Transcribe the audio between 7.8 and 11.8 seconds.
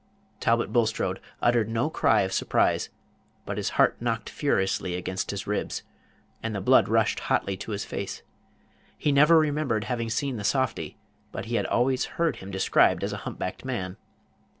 face. He never remembered having seen the softy, but he had